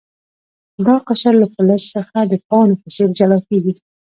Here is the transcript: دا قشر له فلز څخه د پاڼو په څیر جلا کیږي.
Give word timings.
دا 0.85 0.95
قشر 1.07 1.33
له 1.41 1.47
فلز 1.53 1.81
څخه 1.95 2.17
د 2.23 2.33
پاڼو 2.47 2.75
په 2.81 2.87
څیر 2.95 3.09
جلا 3.19 3.39
کیږي. 3.47 3.73